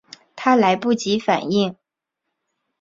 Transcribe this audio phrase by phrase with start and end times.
[0.35, 1.77] 她来不及反应